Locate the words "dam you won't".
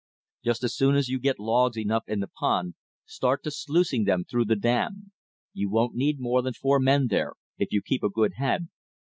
4.55-5.93